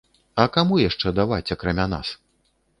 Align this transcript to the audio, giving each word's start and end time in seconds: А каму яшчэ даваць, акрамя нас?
А 0.43 0.45
каму 0.55 0.79
яшчэ 0.83 1.13
даваць, 1.19 1.53
акрамя 1.59 1.89
нас? 1.95 2.07